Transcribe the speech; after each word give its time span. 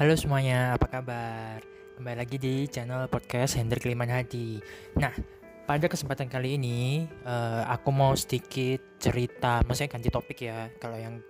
Halo 0.00 0.16
semuanya, 0.16 0.80
apa 0.80 0.88
kabar? 0.88 1.60
Kembali 2.00 2.24
lagi 2.24 2.40
di 2.40 2.64
channel 2.72 3.04
podcast 3.12 3.60
Hendrik 3.60 3.84
Liman 3.84 4.08
Hadi. 4.08 4.56
Nah, 4.96 5.12
pada 5.68 5.92
kesempatan 5.92 6.24
kali 6.24 6.56
ini 6.56 7.04
uh, 7.28 7.68
aku 7.68 7.92
mau 7.92 8.16
sedikit 8.16 8.80
cerita, 8.96 9.60
maksudnya 9.60 9.92
ganti 9.92 10.08
topik 10.08 10.40
ya. 10.40 10.72
Kalau 10.80 10.96
yang 10.96 11.20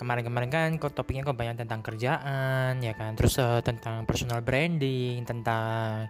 kemarin-kemarin 0.00 0.48
kan 0.48 0.68
kok 0.80 0.96
topiknya 0.96 1.20
kok 1.20 1.36
banyak 1.36 1.60
tentang 1.60 1.84
kerjaan 1.84 2.80
ya 2.80 2.96
kan, 2.96 3.12
terus 3.12 3.36
uh, 3.36 3.60
tentang 3.60 4.08
personal 4.08 4.40
branding, 4.40 5.28
tentang 5.28 6.08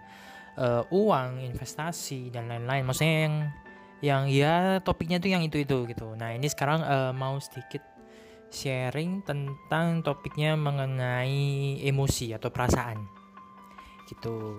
uh, 0.55 0.87
uang, 0.95 1.51
investasi 1.51 2.31
dan 2.31 2.47
lain-lain. 2.47 2.87
Maksudnya 2.87 3.27
yang 3.27 3.35
yang 3.99 4.23
ya 4.31 4.79
topiknya 4.87 5.19
tuh 5.19 5.35
yang 5.35 5.43
itu 5.43 5.67
itu 5.67 5.83
gitu. 5.91 6.15
Nah 6.15 6.31
ini 6.31 6.47
sekarang 6.47 6.79
uh, 6.79 7.11
mau 7.11 7.43
sedikit 7.43 7.98
sharing 8.49 9.23
tentang 9.25 10.01
topiknya 10.01 10.57
mengenai 10.57 11.79
emosi 11.85 12.33
atau 12.33 12.49
perasaan 12.49 12.99
gitu 14.09 14.57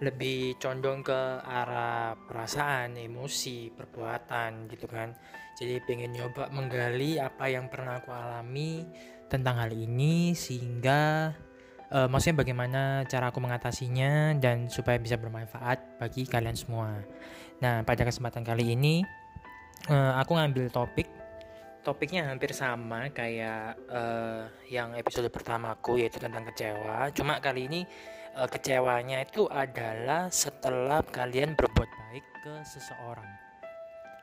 lebih 0.00 0.56
condong 0.56 1.04
ke 1.04 1.20
arah 1.44 2.16
perasaan, 2.16 2.96
emosi, 2.96 3.68
perbuatan 3.68 4.64
gitu 4.72 4.88
kan. 4.88 5.12
Jadi 5.60 5.76
pengen 5.84 6.16
nyoba 6.16 6.48
menggali 6.48 7.20
apa 7.20 7.52
yang 7.52 7.68
pernah 7.68 8.00
aku 8.00 8.08
alami 8.08 8.80
tentang 9.28 9.60
hal 9.60 9.68
ini 9.76 10.32
sehingga 10.32 11.30
uh, 11.92 12.08
maksudnya 12.08 12.40
bagaimana 12.40 13.04
cara 13.04 13.28
aku 13.28 13.44
mengatasinya 13.44 14.40
dan 14.40 14.72
supaya 14.72 14.96
bisa 14.96 15.20
bermanfaat 15.20 16.00
bagi 16.00 16.24
kalian 16.24 16.56
semua. 16.56 17.04
Nah, 17.60 17.84
pada 17.84 18.08
kesempatan 18.08 18.40
kali 18.40 18.72
ini 18.72 19.04
uh, 19.92 20.16
aku 20.16 20.32
ngambil 20.32 20.72
topik 20.72 21.19
topiknya 21.80 22.28
hampir 22.28 22.52
sama 22.52 23.08
kayak 23.10 23.76
uh, 23.88 24.44
yang 24.68 24.92
episode 24.96 25.28
pertamaku 25.32 26.00
yaitu 26.00 26.20
tentang 26.20 26.44
kecewa. 26.52 27.08
Cuma 27.16 27.40
kali 27.40 27.66
ini 27.66 27.80
uh, 28.36 28.48
kecewanya 28.48 29.24
itu 29.24 29.48
adalah 29.48 30.28
setelah 30.28 31.00
kalian 31.04 31.56
berbuat 31.56 31.90
baik 31.90 32.24
ke 32.44 32.54
seseorang. 32.68 33.30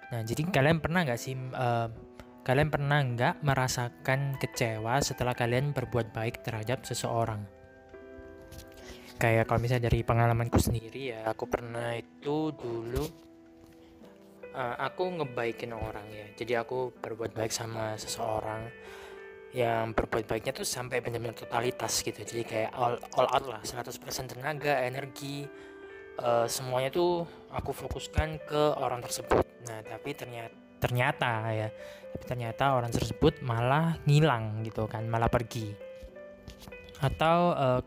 Nah, 0.08 0.22
jadi 0.24 0.48
kalian 0.48 0.80
pernah 0.80 1.04
nggak 1.04 1.20
sih 1.20 1.36
uh, 1.36 1.92
kalian 2.48 2.72
pernah 2.72 3.04
nggak 3.04 3.44
merasakan 3.44 4.40
kecewa 4.40 5.04
setelah 5.04 5.36
kalian 5.36 5.76
berbuat 5.76 6.16
baik 6.16 6.48
terhadap 6.48 6.88
seseorang? 6.88 7.44
Kayak 9.18 9.50
kalau 9.50 9.60
misalnya 9.60 9.90
dari 9.90 10.06
pengalamanku 10.06 10.62
sendiri 10.62 11.12
ya, 11.12 11.26
aku 11.26 11.50
pernah 11.50 11.98
itu 11.98 12.54
dulu 12.54 13.27
uh, 14.54 14.76
aku 14.80 15.08
ngebaikin 15.22 15.72
orang 15.74 16.08
ya. 16.12 16.28
Jadi 16.38 16.54
aku 16.56 16.94
berbuat 17.00 17.34
baik 17.34 17.52
sama 17.52 17.98
seseorang 17.98 18.68
yang 19.56 19.96
berbuat 19.96 20.28
baiknya 20.28 20.52
tuh 20.52 20.68
sampai 20.68 21.00
benar-benar 21.00 21.34
totalitas 21.34 22.04
gitu. 22.04 22.20
Jadi 22.20 22.44
kayak 22.44 22.72
all, 22.76 23.00
all 23.16 23.28
out 23.32 23.46
lah 23.48 23.62
100% 23.64 24.36
tenaga 24.36 24.84
energi 24.84 25.48
uh, 26.22 26.46
semuanya 26.46 26.92
tuh 26.92 27.26
aku 27.50 27.72
fokuskan 27.72 28.44
ke 28.44 28.62
orang 28.78 29.00
tersebut. 29.02 29.44
Nah 29.66 29.80
tapi 29.88 30.14
ternyata 30.14 30.56
ternyata 30.78 31.50
ya 31.50 31.74
tapi 32.14 32.26
ternyata 32.30 32.78
orang 32.78 32.94
tersebut 32.94 33.42
malah 33.42 33.98
ngilang 34.06 34.62
gitu 34.62 34.86
kan 34.86 35.08
malah 35.08 35.32
pergi. 35.32 35.74
Atau 37.02 37.54
uh, 37.54 37.82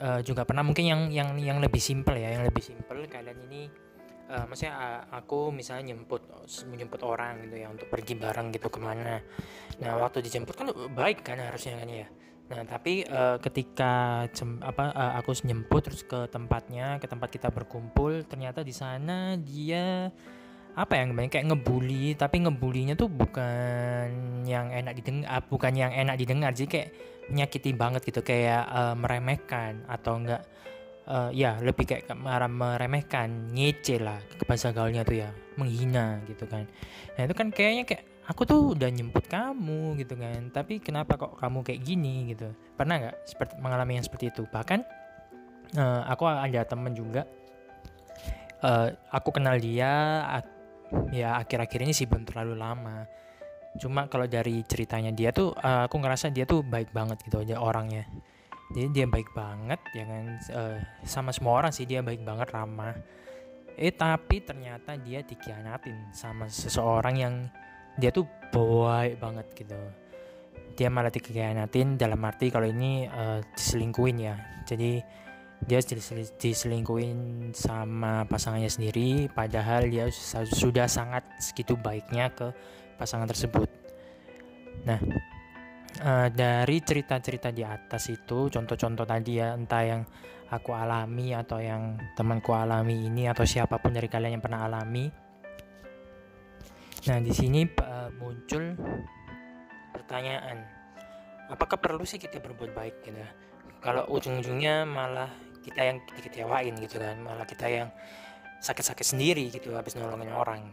uh, 0.00 0.20
juga 0.24 0.42
pernah 0.42 0.64
mungkin 0.66 0.84
yang 0.84 1.02
yang 1.12 1.28
yang 1.38 1.58
lebih 1.62 1.80
simpel 1.80 2.18
ya 2.18 2.34
yang 2.34 2.44
lebih 2.44 2.64
simpel 2.64 3.04
kalian 3.06 3.38
ini 3.50 3.89
uh, 4.30 4.46
maksudnya 4.46 5.04
aku 5.10 5.50
misalnya 5.50 5.92
nyemput 5.92 6.22
menjemput 6.70 7.00
orang 7.02 7.50
gitu 7.50 7.56
ya 7.60 7.68
untuk 7.68 7.90
pergi 7.90 8.14
bareng 8.14 8.54
gitu 8.54 8.70
ke 8.70 8.78
mana. 8.78 9.18
Nah 9.82 9.92
waktu 9.98 10.22
dijemput 10.22 10.54
kan 10.54 10.70
baik 10.94 11.26
kan 11.26 11.42
harusnya 11.42 11.82
kan 11.82 11.88
ya. 11.90 12.06
Nah 12.50 12.62
tapi 12.66 13.06
uh, 13.06 13.38
ketika 13.42 14.26
jem, 14.30 14.62
apa 14.62 14.94
uh, 14.94 15.12
aku 15.18 15.34
nyemput 15.46 15.90
terus 15.90 16.02
ke 16.06 16.30
tempatnya 16.30 17.02
ke 17.02 17.06
tempat 17.06 17.28
kita 17.30 17.50
berkumpul 17.50 18.26
ternyata 18.26 18.62
di 18.62 18.74
sana 18.74 19.34
dia 19.38 20.10
apa 20.70 20.94
yang 20.94 21.18
banyak 21.18 21.34
kayak 21.34 21.46
ngebully 21.50 22.14
tapi 22.14 22.46
ngebulinya 22.46 22.94
tuh 22.94 23.10
bukan 23.10 24.06
yang 24.46 24.70
enak 24.70 24.94
didengar 25.02 25.42
bukan 25.50 25.72
yang 25.74 25.90
enak 25.90 26.16
didengar. 26.18 26.54
Jadi 26.54 26.68
kayak 26.70 26.88
menyakiti 27.30 27.70
banget 27.74 28.02
gitu 28.06 28.22
kayak 28.26 28.66
uh, 28.66 28.94
meremehkan 28.98 29.86
atau 29.86 30.18
enggak 30.18 30.42
uh, 31.10 31.30
ya 31.34 31.58
lebih 31.58 31.84
kayak 31.84 32.06
meremehkan 32.54 33.50
ngece 33.50 33.98
lah 33.98 34.22
ke 34.22 34.46
bahasa 34.46 34.70
gaulnya 34.70 35.02
tuh 35.02 35.26
ya 35.26 35.28
menghina 35.58 36.22
gitu 36.30 36.46
kan. 36.46 36.64
Nah 37.18 37.22
itu 37.26 37.34
kan 37.34 37.50
kayaknya 37.50 37.84
kayak 37.84 38.04
aku 38.30 38.46
tuh 38.46 38.60
udah 38.78 38.88
nyemput 38.88 39.26
kamu 39.26 39.98
gitu 39.98 40.14
kan. 40.14 40.48
Tapi 40.54 40.78
kenapa 40.78 41.18
kok 41.18 41.34
kamu 41.36 41.66
kayak 41.66 41.80
gini? 41.82 42.30
gitu. 42.32 42.54
Pernah 42.78 42.94
nggak 43.02 43.16
seperti 43.26 43.54
mengalami 43.58 43.98
yang 43.98 44.06
seperti 44.06 44.30
itu? 44.30 44.46
Bahkan 44.46 44.80
uh, 45.76 46.02
aku 46.06 46.24
ada 46.30 46.62
temen 46.62 46.94
juga 46.94 47.26
uh, 48.62 48.88
aku 49.10 49.34
kenal 49.34 49.58
dia 49.58 50.24
ya 51.14 51.38
akhir-akhir 51.38 51.86
ini 51.86 51.92
sih 51.92 52.06
belum 52.06 52.22
terlalu 52.22 52.54
lama. 52.54 53.04
Cuma 53.78 54.10
kalau 54.10 54.26
dari 54.26 54.66
ceritanya 54.66 55.14
dia 55.14 55.30
tuh 55.30 55.54
uh, 55.54 55.86
aku 55.86 55.98
ngerasa 55.98 56.30
dia 56.34 56.46
tuh 56.46 56.62
baik 56.66 56.90
banget 56.90 57.22
gitu 57.22 57.42
aja 57.42 57.58
orangnya 57.62 58.06
jadi 58.70 58.88
dia 58.90 59.06
baik 59.10 59.34
banget 59.34 59.80
ya 59.90 60.04
kan? 60.06 60.24
Uh, 60.54 60.76
sama 61.02 61.34
semua 61.34 61.58
orang 61.58 61.74
sih 61.74 61.86
dia 61.90 62.06
baik 62.06 62.22
banget 62.22 62.54
ramah. 62.54 62.94
Eh 63.74 63.90
tapi 63.90 64.46
ternyata 64.46 64.94
dia 64.94 65.26
dikhianatin 65.26 66.14
sama 66.14 66.46
seseorang 66.46 67.14
yang 67.18 67.34
dia 67.98 68.14
tuh 68.14 68.30
baik 68.54 69.18
banget 69.18 69.46
gitu. 69.58 69.80
Dia 70.78 70.86
malah 70.86 71.10
dikhianatin 71.10 71.98
dalam 71.98 72.22
arti 72.22 72.46
kalau 72.54 72.70
ini 72.70 73.10
uh, 73.10 73.42
diselingkuin 73.58 74.16
ya. 74.22 74.38
Jadi 74.62 75.02
dia 75.66 75.82
diselingkuin 76.40 77.50
sama 77.52 78.24
pasangannya 78.24 78.70
sendiri 78.70 79.28
padahal 79.28 79.90
dia 79.90 80.08
sudah 80.46 80.88
sangat 80.88 81.26
segitu 81.36 81.74
baiknya 81.74 82.30
ke 82.30 82.54
pasangan 82.96 83.26
tersebut. 83.26 83.66
Nah 84.86 85.02
uh, 85.98 86.28
dari 86.30 86.78
cerita-cerita 86.78 87.50
di 87.50 87.66
atas 87.66 88.06
itu 88.08 88.46
contoh-contoh 88.46 89.02
tadi 89.02 89.42
ya 89.42 89.58
entah 89.58 89.82
yang 89.82 90.02
aku 90.50 90.74
alami 90.74 91.34
atau 91.34 91.62
yang 91.62 91.98
temanku 92.18 92.54
alami 92.54 93.06
ini 93.06 93.30
atau 93.30 93.46
siapa 93.46 93.78
pun 93.78 93.94
dari 93.94 94.10
kalian 94.10 94.38
yang 94.38 94.44
pernah 94.44 94.66
alami. 94.66 95.06
Nah 97.06 97.18
di 97.22 97.32
sini 97.32 97.64
uh, 97.66 98.10
muncul 98.18 98.76
pertanyaan 99.94 100.62
apakah 101.50 101.78
perlu 101.78 102.06
sih 102.06 102.18
kita 102.18 102.42
berbuat 102.42 102.70
baik? 102.74 102.96
Gitu. 103.06 103.22
Kalau 103.80 104.04
ujung-ujungnya 104.12 104.84
malah 104.84 105.30
kita 105.60 105.80
yang 105.86 105.98
dikecewain 106.16 106.74
gitu 106.80 106.96
kan 106.96 107.20
malah 107.20 107.44
kita 107.44 107.68
yang 107.68 107.88
sakit-sakit 108.60 109.06
sendiri 109.06 109.48
gitu 109.48 109.72
habis 109.72 109.96
nolongin 109.96 110.32
orang. 110.32 110.68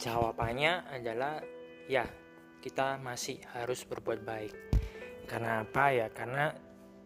Jawabannya 0.00 0.88
adalah 0.92 1.40
ya 1.88 2.04
kita 2.66 2.98
masih 2.98 3.38
harus 3.54 3.86
berbuat 3.86 4.26
baik. 4.26 4.50
Karena 5.30 5.62
apa 5.62 5.94
ya? 5.94 6.10
Karena 6.10 6.50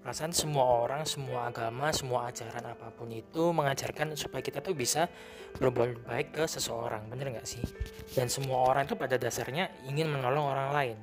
perasaan 0.00 0.32
semua 0.32 0.65
orang, 0.65 1.04
semua 1.04 1.53
agama, 1.53 1.93
semua 1.93 2.32
ajaran 2.32 2.65
apa 2.72 2.88
pun 2.88 3.12
itu 3.12 3.53
mengajarkan 3.53 4.16
supaya 4.16 4.41
kita 4.41 4.65
tuh 4.65 4.72
bisa 4.72 5.04
berbuat 5.60 6.09
baik 6.09 6.41
ke 6.41 6.44
seseorang, 6.48 7.04
bener 7.12 7.37
nggak 7.37 7.44
sih? 7.44 7.60
Dan 8.16 8.32
semua 8.32 8.72
orang 8.72 8.88
itu 8.88 8.97
pada 8.97 9.21
dasarnya 9.21 9.69
ingin 9.84 10.09
menolong 10.09 10.48
orang 10.48 10.69
lain, 10.72 10.97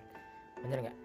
bener 0.65 0.89
nggak? 0.89 0.97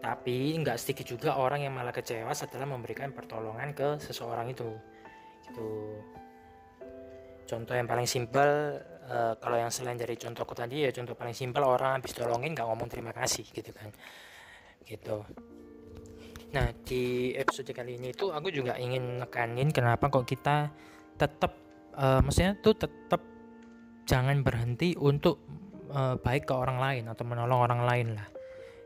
Tapi 0.00 0.56
nggak 0.64 0.80
sedikit 0.80 1.04
juga 1.04 1.36
orang 1.36 1.68
yang 1.68 1.76
malah 1.76 1.92
kecewa 1.92 2.32
setelah 2.32 2.64
memberikan 2.64 3.12
pertolongan 3.12 3.76
ke 3.76 4.00
seseorang 4.00 4.48
itu, 4.48 4.72
gitu. 5.44 6.00
Contoh 7.44 7.76
yang 7.76 7.84
paling 7.84 8.08
simpel 8.08 8.80
uh, 9.08 9.34
kalau 9.38 9.56
yang 9.60 9.72
selain 9.72 9.98
dari 9.98 10.16
contohku 10.16 10.52
tadi 10.56 10.84
ya 10.84 10.90
contoh 10.92 11.16
paling 11.16 11.36
simpel 11.36 11.64
orang 11.64 12.00
habis 12.00 12.12
tolongin 12.16 12.52
nggak 12.52 12.66
ngomong 12.66 12.88
terima 12.88 13.12
kasih 13.12 13.44
gitu 13.48 13.70
kan. 13.72 13.90
Gitu. 14.84 15.16
Nah 16.54 16.70
di 16.86 17.34
episode 17.34 17.72
kali 17.74 17.98
ini 17.98 18.14
tuh 18.14 18.30
aku 18.30 18.52
juga 18.52 18.78
ingin 18.78 19.20
nekanin 19.24 19.74
kenapa 19.74 20.08
kok 20.12 20.28
kita 20.28 20.70
tetap 21.18 21.52
uh, 21.96 22.20
maksudnya 22.22 22.58
tuh 22.60 22.74
tetap 22.76 23.22
jangan 24.04 24.44
berhenti 24.44 24.92
untuk 25.00 25.40
uh, 25.90 26.20
baik 26.20 26.44
ke 26.48 26.54
orang 26.54 26.78
lain 26.78 27.04
atau 27.08 27.24
menolong 27.24 27.60
orang 27.64 27.82
lain 27.82 28.08
lah. 28.16 28.28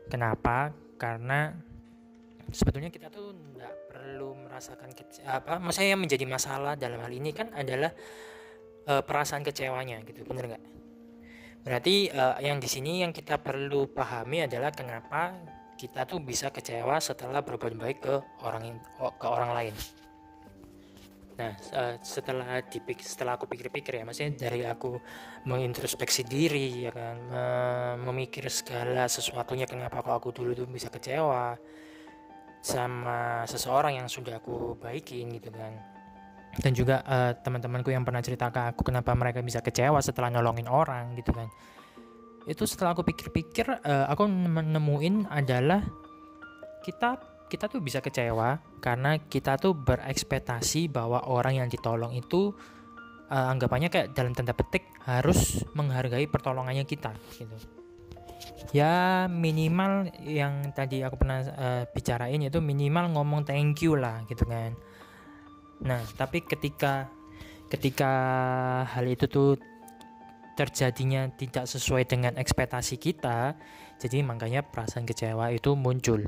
Kenapa? 0.09 0.73
Karena 0.97 1.53
sebetulnya 2.49 2.89
kita 2.89 3.13
tuh 3.13 3.35
nggak 3.35 3.73
perlu 3.93 4.33
merasakan 4.33 4.89
apa 5.29 5.61
maksudnya 5.61 5.93
yang 5.93 6.01
menjadi 6.01 6.25
masalah 6.25 6.73
dalam 6.73 6.97
hal 6.97 7.13
ini 7.13 7.29
kan 7.29 7.53
adalah 7.53 7.93
uh, 8.89 9.03
perasaan 9.05 9.45
kecewanya 9.45 10.01
gitu 10.03 10.25
bener 10.25 10.57
nggak? 10.57 10.63
Berarti 11.61 12.09
uh, 12.09 12.41
yang 12.41 12.57
di 12.57 12.65
sini 12.65 13.05
yang 13.05 13.13
kita 13.13 13.37
perlu 13.37 13.85
pahami 13.93 14.49
adalah 14.49 14.73
kenapa 14.73 15.37
kita 15.77 16.03
tuh 16.09 16.19
bisa 16.19 16.49
kecewa 16.49 16.97
setelah 16.99 17.39
berbuat 17.39 17.77
baik 17.77 17.97
ke 18.03 18.15
orang 18.43 18.81
ke 19.15 19.27
orang 19.29 19.51
lain. 19.55 19.75
Nah 21.39 21.55
setelah 22.03 22.59
dipik 22.67 22.99
setelah 22.99 23.39
aku 23.39 23.47
pikir-pikir 23.47 23.95
ya 23.95 24.03
maksudnya 24.03 24.35
dari 24.35 24.67
aku 24.67 24.99
mengintrospeksi 25.47 26.27
diri 26.27 26.83
ya 26.83 26.91
kan 26.91 27.15
memikir 28.03 28.43
segala 28.51 29.07
sesuatunya 29.07 29.63
kenapa 29.63 30.03
kok 30.03 30.19
aku 30.19 30.29
dulu 30.35 30.51
tuh 30.51 30.67
bisa 30.67 30.91
kecewa 30.91 31.55
sama 32.59 33.47
seseorang 33.47 34.03
yang 34.03 34.11
sudah 34.11 34.43
aku 34.43 34.75
baikin 34.83 35.31
gitu 35.31 35.47
kan 35.55 35.79
dan 36.57 36.71
juga 36.73 37.05
uh, 37.05 37.31
teman-temanku 37.37 37.93
yang 37.93 38.01
pernah 38.01 38.25
cerita 38.25 38.49
ke 38.49 38.73
aku 38.73 38.81
kenapa 38.81 39.13
mereka 39.13 39.45
bisa 39.45 39.61
kecewa 39.61 40.01
setelah 40.01 40.33
nolongin 40.33 40.65
orang 40.65 41.13
gitu 41.13 41.29
kan. 41.29 41.47
Itu 42.49 42.65
setelah 42.65 42.97
aku 42.97 43.05
pikir-pikir 43.05 43.85
uh, 43.85 44.09
aku 44.09 44.25
menemuin 44.25 45.29
adalah 45.29 45.85
kita 46.81 47.21
kita 47.49 47.65
tuh 47.69 47.81
bisa 47.81 48.01
kecewa 48.01 48.61
karena 48.81 49.17
kita 49.21 49.57
tuh 49.57 49.73
berekspektasi 49.77 50.89
bahwa 50.89 51.25
orang 51.29 51.61
yang 51.65 51.67
ditolong 51.69 52.13
itu 52.17 52.53
uh, 53.29 53.47
anggapannya 53.53 53.89
kayak 53.93 54.13
dalam 54.17 54.33
tanda 54.33 54.53
petik 54.53 54.89
harus 55.05 55.61
menghargai 55.77 56.25
pertolongannya 56.25 56.85
kita 56.85 57.13
gitu. 57.37 57.53
Ya 58.69 59.25
minimal 59.25 60.13
yang 60.21 60.71
tadi 60.77 61.01
aku 61.01 61.17
pernah 61.17 61.41
uh, 61.41 61.83
bicarain 61.89 62.41
itu 62.41 62.61
minimal 62.61 63.17
ngomong 63.17 63.45
thank 63.45 63.81
you 63.81 63.97
lah 63.97 64.21
gitu 64.29 64.45
kan 64.45 64.77
nah 65.79 66.03
tapi 66.19 66.43
ketika 66.43 67.07
ketika 67.71 68.11
hal 68.91 69.05
itu 69.07 69.29
tuh 69.31 69.55
terjadinya 70.59 71.31
tidak 71.39 71.71
sesuai 71.71 72.03
dengan 72.03 72.35
ekspektasi 72.35 72.99
kita 72.99 73.55
jadi 73.99 74.23
makanya 74.23 74.63
perasaan 74.63 75.03
kecewa 75.03 75.51
itu 75.51 75.75
muncul. 75.75 76.23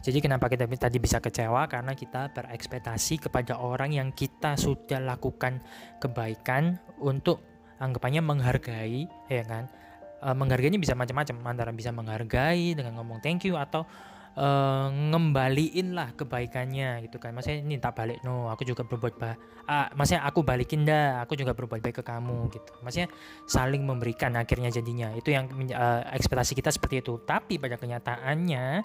Jadi 0.00 0.18
kenapa 0.20 0.48
kita 0.52 0.68
tadi 0.68 1.00
bisa 1.00 1.20
kecewa? 1.24 1.68
Karena 1.72 1.96
kita 1.96 2.32
berekspektasi 2.36 3.28
kepada 3.28 3.56
orang 3.56 3.96
yang 3.96 4.12
kita 4.12 4.60
sudah 4.60 5.00
lakukan 5.00 5.60
kebaikan 6.00 6.76
untuk 7.00 7.40
anggapannya 7.80 8.20
menghargai 8.20 9.08
ya 9.32 9.44
kan? 9.44 9.72
E, 10.20 10.28
menghargainya 10.36 10.76
bisa 10.76 10.92
macam-macam 10.92 11.36
antara 11.48 11.72
bisa 11.72 11.92
menghargai 11.92 12.76
dengan 12.76 13.00
ngomong 13.00 13.24
thank 13.24 13.48
you 13.48 13.56
atau 13.56 13.88
e, 14.36 14.48
ngembaliin 14.90 15.94
lah 15.94 16.12
kebaikannya 16.14 17.06
gitu 17.06 17.16
kan. 17.18 17.34
Maksudnya 17.34 17.78
tak 17.82 17.98
balik 17.98 18.22
no 18.26 18.50
aku 18.50 18.66
juga 18.66 18.82
berbuat 18.86 19.14
baik 19.18 19.38
ah, 19.70 19.86
maksudnya 19.94 20.26
aku 20.26 20.42
balikin 20.42 20.82
dah 20.82 21.22
aku 21.22 21.38
juga 21.38 21.54
berbuat 21.54 21.80
baik 21.80 22.02
ke 22.02 22.04
kamu 22.04 22.50
gitu. 22.50 22.72
Maksudnya 22.82 23.08
saling 23.46 23.82
memberikan 23.86 24.34
akhirnya 24.34 24.70
jadinya. 24.70 25.14
Itu 25.14 25.30
yang 25.30 25.50
e, 25.54 25.86
ekspektasi 26.14 26.58
kita 26.58 26.70
seperti 26.74 27.02
itu. 27.02 27.18
Tapi 27.22 27.58
pada 27.58 27.78
kenyataannya 27.78 28.84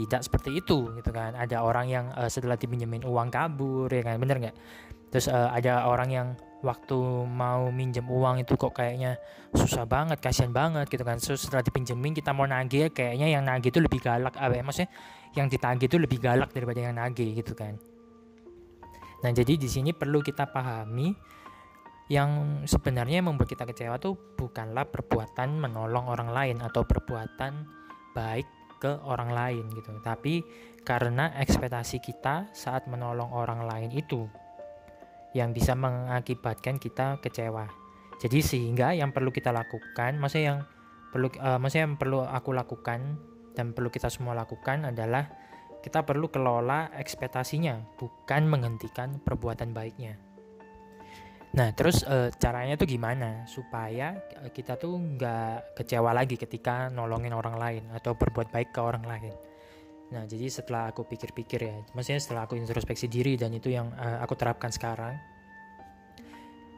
tidak 0.00 0.20
seperti 0.24 0.56
itu 0.56 0.92
gitu 0.96 1.10
kan. 1.12 1.36
Ada 1.36 1.60
orang 1.60 1.86
yang 1.90 2.06
uh, 2.16 2.30
setelah 2.30 2.56
dipinjemin 2.56 3.04
uang 3.04 3.28
kabur 3.28 3.92
ya 3.92 4.00
kan. 4.00 4.16
Bener 4.16 4.40
nggak? 4.40 4.56
Terus 5.12 5.28
uh, 5.28 5.52
ada 5.52 5.84
orang 5.90 6.08
yang 6.08 6.28
waktu 6.60 6.98
mau 7.24 7.72
minjem 7.72 8.04
uang 8.04 8.44
itu 8.44 8.56
kok 8.56 8.76
kayaknya 8.76 9.16
susah 9.56 9.88
banget 9.88 10.20
kasihan 10.20 10.52
banget 10.52 10.86
gitu 10.92 11.02
kan. 11.02 11.16
Terus 11.16 11.48
setelah 11.48 11.64
dipinjemin 11.64 12.12
kita 12.12 12.36
mau 12.36 12.44
nagih 12.44 12.92
kayaknya 12.92 13.28
yang 13.32 13.44
nagih 13.44 13.72
itu 13.72 13.80
lebih 13.80 14.00
galak. 14.00 14.36
Apa 14.36 14.52
ya 14.56 14.62
maksudnya 14.64 14.90
yang 15.36 15.46
ditagih 15.48 15.86
itu 15.88 15.96
lebih 15.96 16.18
galak 16.20 16.52
daripada 16.52 16.80
yang 16.84 16.94
nagih 16.96 17.32
gitu 17.32 17.56
kan. 17.56 17.80
Nah 19.20 19.30
jadi 19.32 19.56
di 19.56 19.68
sini 19.68 19.92
perlu 19.92 20.24
kita 20.24 20.48
pahami 20.48 21.12
yang 22.10 22.62
sebenarnya 22.66 23.22
membuat 23.22 23.46
kita 23.46 23.62
kecewa 23.68 24.02
tuh 24.02 24.18
bukanlah 24.34 24.82
perbuatan 24.90 25.62
menolong 25.62 26.10
orang 26.10 26.34
lain 26.34 26.56
atau 26.58 26.82
perbuatan 26.82 27.64
baik 28.10 28.48
ke 28.82 28.98
orang 29.06 29.30
lain 29.30 29.64
gitu. 29.76 29.94
Tapi 30.02 30.42
karena 30.82 31.30
ekspektasi 31.36 32.00
kita 32.00 32.50
saat 32.56 32.88
menolong 32.88 33.30
orang 33.30 33.62
lain 33.68 33.92
itu 33.92 34.26
yang 35.36 35.54
bisa 35.54 35.78
mengakibatkan 35.78 36.82
kita 36.82 37.18
kecewa. 37.22 37.70
Jadi 38.20 38.38
sehingga 38.44 38.92
yang 38.92 39.14
perlu 39.14 39.32
kita 39.32 39.54
lakukan, 39.54 40.20
maksudnya 40.20 40.44
yang 40.44 40.60
perlu 41.10 41.28
uh, 41.40 41.56
maksudnya 41.56 41.84
yang 41.88 41.96
perlu 41.96 42.20
aku 42.22 42.50
lakukan 42.52 43.16
dan 43.56 43.72
perlu 43.72 43.88
kita 43.88 44.12
semua 44.12 44.36
lakukan 44.36 44.86
adalah 44.86 45.26
kita 45.80 46.04
perlu 46.04 46.28
kelola 46.28 46.92
ekspektasinya, 46.92 47.96
bukan 47.96 48.44
menghentikan 48.44 49.16
perbuatan 49.24 49.72
baiknya. 49.72 50.20
Nah, 51.50 51.74
terus 51.74 52.06
e, 52.06 52.30
caranya 52.38 52.78
tuh 52.78 52.86
gimana 52.86 53.42
supaya 53.50 54.14
e, 54.38 54.54
kita 54.54 54.78
tuh 54.78 54.94
nggak 54.94 55.74
kecewa 55.82 56.14
lagi 56.14 56.38
ketika 56.38 56.86
nolongin 56.92 57.34
orang 57.34 57.56
lain 57.58 57.84
atau 57.90 58.14
berbuat 58.14 58.54
baik 58.54 58.70
ke 58.70 58.78
orang 58.78 59.02
lain. 59.02 59.34
Nah, 60.10 60.26
jadi 60.26 60.50
setelah 60.50 60.90
aku 60.90 61.06
pikir-pikir 61.06 61.60
ya, 61.62 61.76
maksudnya 61.94 62.18
setelah 62.18 62.42
aku 62.50 62.58
introspeksi 62.58 63.06
diri 63.06 63.38
dan 63.38 63.54
itu 63.54 63.70
yang 63.70 63.94
e, 63.94 64.06
aku 64.18 64.34
terapkan 64.34 64.74
sekarang, 64.74 65.14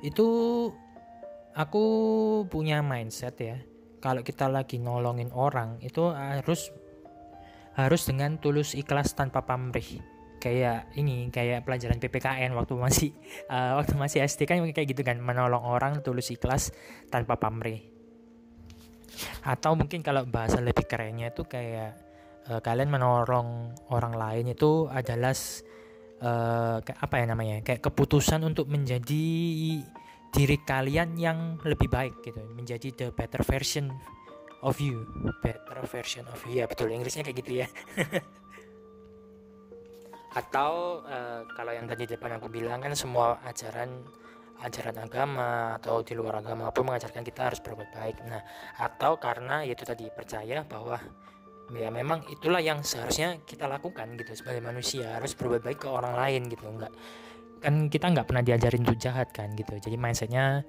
itu 0.05 0.29
aku 1.56 1.84
punya 2.52 2.84
mindset 2.84 3.40
ya, 3.40 3.56
kalau 4.05 4.20
kita 4.20 4.52
lagi 4.52 4.76
nolongin 4.76 5.32
orang 5.32 5.81
itu 5.81 6.12
harus 6.12 6.69
harus 7.73 8.02
dengan 8.05 8.37
tulus 8.37 8.76
ikhlas 8.76 9.17
tanpa 9.17 9.40
pamrih. 9.49 10.05
Kayak 10.37 10.93
ini 10.99 11.32
kayak 11.32 11.64
pelajaran 11.64 12.02
PPKN 12.02 12.52
waktu 12.52 12.75
masih 12.76 13.11
uh, 13.49 13.75
waktu 13.81 13.96
masih 13.96 14.29
SD 14.29 14.44
kan 14.44 14.61
kayak 14.76 14.93
gitu 14.93 15.00
kan 15.00 15.17
menolong 15.17 15.64
orang 15.64 16.05
tulus 16.05 16.29
ikhlas 16.29 16.69
tanpa 17.08 17.40
pamrih. 17.40 17.81
Atau 19.40 19.73
mungkin 19.73 20.05
kalau 20.05 20.29
bahasa 20.29 20.61
lebih 20.61 20.84
kerennya 20.84 21.32
itu 21.32 21.49
kayak 21.49 22.12
uh, 22.50 22.61
kalian 22.65 22.91
menolong 22.91 23.77
orang 23.93 24.15
lain 24.17 24.55
itu 24.55 24.89
adalah 24.89 25.35
uh, 26.23 26.79
apa 26.81 27.15
ya 27.19 27.27
namanya 27.29 27.61
kayak 27.62 27.83
keputusan 27.85 28.43
untuk 28.43 28.71
menjadi 28.71 29.27
diri 30.33 30.56
kalian 30.65 31.21
yang 31.21 31.61
lebih 31.61 31.93
baik 31.93 32.25
gitu 32.25 32.41
menjadi 32.56 32.89
the 32.97 33.09
better 33.12 33.44
version 33.44 33.93
of 34.62 34.79
you. 34.81 35.05
Better 35.43 35.83
version 35.85 36.25
of 36.31 36.39
you. 36.47 36.62
Ya 36.62 36.71
betul. 36.71 36.94
Inggrisnya 36.94 37.27
kayak 37.27 37.39
gitu 37.43 37.67
ya. 37.67 37.69
Atau 40.41 41.05
uh, 41.05 41.44
kalau 41.53 41.77
yang 41.77 41.85
tadi 41.85 42.09
depan 42.09 42.41
aku 42.41 42.49
bilang 42.49 42.81
kan 42.81 42.97
semua 42.97 43.37
ajaran 43.44 44.00
ajaran 44.62 44.94
agama 45.03 45.75
atau 45.75 46.06
di 46.06 46.15
luar 46.15 46.39
agama 46.39 46.71
pun 46.71 46.87
mengajarkan 46.87 47.27
kita 47.27 47.50
harus 47.50 47.59
berbuat 47.59 47.91
baik. 47.99 48.23
Nah 48.31 48.39
atau 48.79 49.19
karena 49.19 49.67
itu 49.67 49.83
tadi 49.83 50.06
percaya 50.06 50.62
bahwa 50.62 51.03
ya 51.72 51.88
memang 51.88 52.28
itulah 52.28 52.60
yang 52.60 52.84
seharusnya 52.84 53.40
kita 53.48 53.64
lakukan 53.64 54.16
gitu 54.20 54.36
sebagai 54.36 54.60
manusia 54.60 55.16
harus 55.16 55.32
berbuat 55.32 55.64
baik 55.64 55.80
ke 55.84 55.88
orang 55.88 56.14
lain 56.14 56.48
gitu 56.52 56.69
enggak 56.69 56.92
kan 57.62 57.86
kita 57.86 58.10
nggak 58.10 58.26
pernah 58.26 58.42
diajarin 58.42 58.82
untuk 58.82 58.98
jahat 58.98 59.30
kan 59.30 59.54
gitu. 59.54 59.78
Jadi 59.78 59.94
mindsetnya 59.94 60.66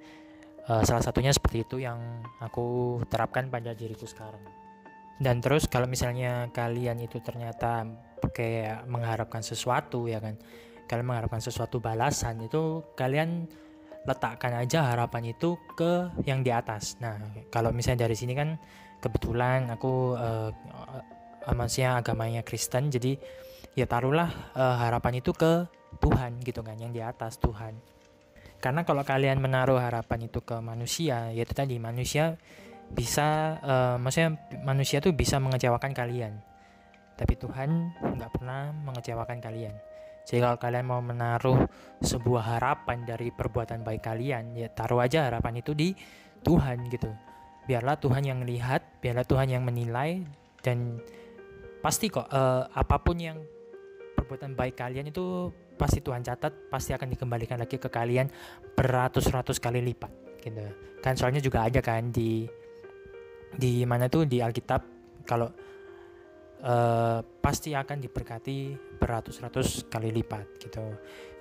uh, 0.70 0.84
salah 0.86 1.02
satunya 1.02 1.34
seperti 1.34 1.66
itu 1.66 1.82
yang 1.82 2.22
aku 2.38 3.02
terapkan 3.10 3.50
pada 3.50 3.74
diriku 3.74 4.06
sekarang. 4.06 4.46
Dan 5.18 5.42
terus 5.42 5.66
kalau 5.66 5.90
misalnya 5.90 6.54
kalian 6.54 7.02
itu 7.02 7.18
ternyata 7.20 7.90
kayak 8.22 8.86
mengharapkan 8.86 9.42
sesuatu 9.42 10.06
ya 10.06 10.22
kan? 10.22 10.38
Kalian 10.86 11.10
mengharapkan 11.10 11.42
sesuatu 11.42 11.82
balasan 11.82 12.46
itu 12.46 12.86
kalian 12.94 13.50
letakkan 14.04 14.54
aja 14.54 14.94
harapan 14.94 15.34
itu 15.34 15.58
ke 15.74 16.14
yang 16.30 16.46
di 16.46 16.54
atas. 16.54 17.02
Nah 17.02 17.18
kalau 17.50 17.74
misalnya 17.74 18.06
dari 18.06 18.14
sini 18.14 18.38
kan 18.38 18.60
kebetulan 19.04 19.68
aku 19.68 20.16
uh, 20.16 20.56
maksudnya 21.52 22.00
agamanya 22.00 22.40
Kristen 22.48 22.88
jadi 22.88 23.20
ya 23.76 23.84
taruhlah 23.84 24.32
uh, 24.56 24.80
harapan 24.80 25.20
itu 25.20 25.36
ke 25.36 25.68
Tuhan 26.00 26.40
gitu 26.42 26.64
kan 26.64 26.80
yang 26.80 26.96
di 26.96 27.04
atas 27.04 27.36
Tuhan. 27.44 27.76
Karena 28.64 28.88
kalau 28.88 29.04
kalian 29.04 29.44
menaruh 29.44 29.76
harapan 29.76 30.32
itu 30.32 30.40
ke 30.40 30.56
manusia 30.64 31.28
ya 31.36 31.42
itu 31.44 31.52
tadi 31.52 31.76
manusia 31.84 32.40
bisa 32.96 33.60
uh, 33.60 33.96
maksudnya 34.00 34.40
manusia 34.64 35.04
tuh 35.04 35.12
bisa 35.12 35.36
mengecewakan 35.44 35.92
kalian. 35.92 36.40
Tapi 37.20 37.36
Tuhan 37.36 38.00
nggak 38.00 38.32
pernah 38.40 38.72
mengecewakan 38.72 39.44
kalian. 39.44 39.76
Jadi 40.24 40.40
kalau 40.40 40.56
kalian 40.56 40.88
mau 40.88 41.04
menaruh 41.04 41.68
sebuah 42.00 42.56
harapan 42.56 43.04
dari 43.04 43.28
perbuatan 43.36 43.84
baik 43.84 44.08
kalian 44.08 44.56
ya 44.56 44.72
taruh 44.72 45.04
aja 45.04 45.28
harapan 45.28 45.60
itu 45.60 45.76
di 45.76 45.92
Tuhan 46.40 46.88
gitu 46.88 47.33
biarlah 47.64 47.96
Tuhan 48.00 48.24
yang 48.28 48.44
melihat 48.44 48.84
biarlah 49.00 49.24
Tuhan 49.24 49.48
yang 49.52 49.64
menilai 49.64 50.24
dan 50.64 51.00
pasti 51.84 52.08
kok 52.08 52.28
uh, 52.32 52.68
apa 52.72 52.96
pun 53.04 53.20
yang 53.20 53.40
perbuatan 54.16 54.56
baik 54.56 54.80
kalian 54.80 55.12
itu 55.12 55.52
pasti 55.76 56.00
Tuhan 56.00 56.24
catat 56.24 56.72
pasti 56.72 56.96
akan 56.96 57.12
dikembalikan 57.12 57.60
lagi 57.60 57.76
ke 57.76 57.90
kalian 57.92 58.32
beratus-ratus 58.78 59.60
kali 59.60 59.84
lipat 59.84 60.12
gitu. 60.40 60.64
Kan 61.04 61.20
soalnya 61.20 61.44
juga 61.44 61.68
ada 61.68 61.84
kan 61.84 62.08
di 62.14 62.48
di 63.54 63.84
mana 63.84 64.08
tuh 64.08 64.24
di 64.24 64.40
Alkitab 64.40 64.82
kalau 65.28 65.52
uh, 66.64 67.20
pasti 67.44 67.76
akan 67.76 68.00
diberkati 68.00 68.58
beratus-ratus 68.96 69.92
kali 69.92 70.16
lipat 70.16 70.46
gitu. 70.64 70.84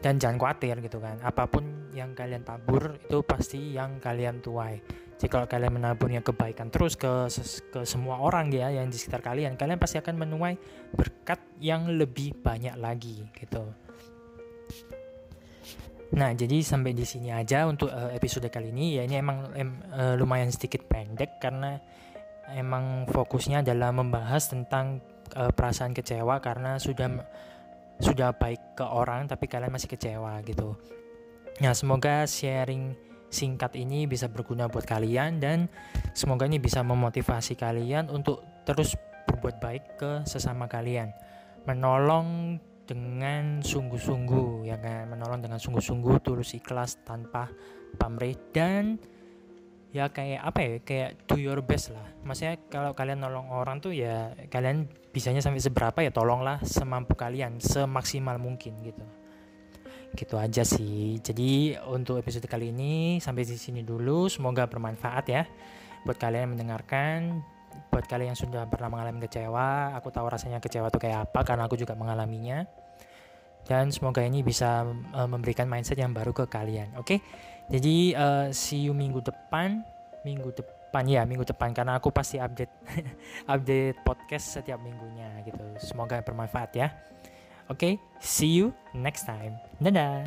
Dan 0.03 0.19
jangan 0.19 0.43
khawatir 0.43 0.83
gitu 0.83 0.99
kan. 0.99 1.23
Apa 1.23 1.47
pun 1.47 1.93
yang 1.95 2.17
kalian 2.17 2.43
tabur 2.43 2.99
itu 2.99 3.23
pasti 3.23 3.79
yang 3.79 4.03
kalian 4.03 4.43
tuai 4.43 4.83
jadi 5.23 5.31
kalau 5.31 5.47
kalian 5.47 5.79
menaburnya 5.79 6.19
kebaikan 6.19 6.67
terus 6.67 6.99
ke 6.99 7.31
ke 7.71 7.87
semua 7.87 8.19
orang 8.19 8.51
ya 8.51 8.75
yang 8.75 8.91
di 8.91 8.99
sekitar 8.99 9.23
kalian 9.23 9.55
kalian 9.55 9.79
pasti 9.79 10.03
akan 10.03 10.19
menuai 10.19 10.59
berkat 10.91 11.39
yang 11.63 11.87
lebih 11.95 12.35
banyak 12.43 12.75
lagi 12.75 13.23
gitu 13.39 13.71
Nah, 16.13 16.29
jadi 16.37 16.61
sampai 16.61 16.93
di 16.93 17.09
sini 17.09 17.33
aja 17.33 17.65
untuk 17.65 17.89
uh, 17.89 18.13
episode 18.13 18.45
kali 18.53 18.69
ini. 18.69 19.01
Ya 19.01 19.09
ini 19.09 19.17
emang 19.17 19.49
em, 19.57 19.81
uh, 19.97 20.13
lumayan 20.13 20.53
sedikit 20.53 20.85
pendek 20.85 21.41
karena 21.41 21.81
emang 22.53 23.09
fokusnya 23.09 23.65
adalah 23.65 23.97
membahas 23.97 24.53
tentang 24.53 25.01
uh, 25.33 25.49
perasaan 25.49 25.97
kecewa 25.97 26.37
karena 26.45 26.77
sudah 26.77 27.17
sudah 27.97 28.37
baik 28.37 28.77
ke 28.77 28.85
orang 28.85 29.25
tapi 29.25 29.49
kalian 29.49 29.73
masih 29.73 29.89
kecewa 29.89 30.37
gitu. 30.45 30.77
Nah, 31.65 31.73
semoga 31.73 32.29
sharing 32.29 32.93
singkat 33.33 33.73
ini 33.81 34.05
bisa 34.05 34.29
berguna 34.29 34.69
buat 34.69 34.85
kalian 34.85 35.41
dan 35.41 35.73
semoga 36.13 36.45
ini 36.45 36.61
bisa 36.61 36.85
memotivasi 36.85 37.57
kalian 37.57 38.13
untuk 38.13 38.45
terus 38.69 38.95
berbuat 39.27 39.57
baik 39.59 39.85
ke 39.97 40.13
sesama 40.29 40.69
kalian. 40.69 41.11
Menolong 41.65 42.61
dengan 42.85 43.65
sungguh-sungguh 43.65 44.69
ya 44.69 44.77
kan, 44.77 45.09
menolong 45.09 45.41
dengan 45.41 45.57
sungguh-sungguh 45.57 46.21
tulus 46.21 46.53
ikhlas 46.53 47.01
tanpa 47.03 47.49
pamrih 47.97 48.37
dan 48.53 49.01
ya 49.97 50.13
kayak 50.13 50.45
apa 50.45 50.59
ya? 50.61 50.73
Kayak 50.85 51.11
do 51.25 51.41
your 51.41 51.65
best 51.65 51.97
lah. 51.97 52.05
Maksudnya 52.23 52.61
kalau 52.69 52.93
kalian 52.93 53.25
nolong 53.25 53.49
orang 53.49 53.81
tuh 53.81 53.97
ya 53.97 54.37
kalian 54.53 54.85
bisanya 55.09 55.41
sampai 55.41 55.65
seberapa 55.65 55.99
ya 56.05 56.13
tolonglah 56.13 56.61
semampu 56.69 57.17
kalian 57.17 57.57
semaksimal 57.61 58.37
mungkin 58.37 58.77
gitu 58.85 59.22
gitu 60.13 60.37
aja 60.37 60.63
sih. 60.63 61.19
Jadi 61.21 61.77
untuk 61.89 62.21
episode 62.21 62.45
kali 62.45 62.71
ini 62.71 63.19
sampai 63.19 63.49
di 63.49 63.57
sini 63.57 63.81
dulu. 63.81 64.29
Semoga 64.29 64.69
bermanfaat 64.69 65.25
ya 65.29 65.43
buat 66.05 66.19
kalian 66.21 66.49
yang 66.49 66.53
mendengarkan. 66.59 67.41
Buat 67.89 68.05
kalian 68.05 68.37
yang 68.37 68.41
sudah 68.41 68.69
pernah 68.69 68.93
mengalami 68.93 69.25
kecewa 69.25 69.97
aku 69.97 70.13
tahu 70.13 70.29
rasanya 70.29 70.61
kecewa 70.61 70.93
tuh 70.93 71.01
kayak 71.01 71.33
apa 71.33 71.41
karena 71.45 71.65
aku 71.65 71.81
juga 71.81 71.97
mengalaminya. 71.97 72.69
Dan 73.63 73.95
semoga 73.95 74.21
ini 74.27 74.43
bisa 74.43 74.85
uh, 75.15 75.29
memberikan 75.31 75.71
mindset 75.71 75.97
yang 75.97 76.13
baru 76.13 76.35
ke 76.35 76.51
kalian 76.51 76.93
oke? 76.99 77.07
Okay? 77.07 77.19
jadi 77.71 77.97
uh, 78.19 78.47
see 78.53 78.91
you 78.91 78.93
minggu 78.93 79.25
depan. 79.25 79.81
Minggu 80.23 80.55
depan 80.55 81.03
ya 81.09 81.25
minggu 81.25 81.43
depan 81.49 81.73
karena 81.73 81.97
aku 81.97 82.13
pasti 82.13 82.37
update 82.37 82.71
update 83.53 83.97
podcast 84.05 84.61
setiap 84.61 84.77
minggunya 84.83 85.41
gitu. 85.47 85.63
Semoga 85.81 86.21
bermanfaat 86.21 86.71
ya 86.77 86.93
okay? 87.71 87.99
see 88.23 88.51
you 88.51 88.71
next 88.95 89.27
time 89.27 89.59
dadah 89.83 90.23